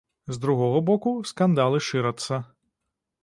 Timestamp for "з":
0.35-0.39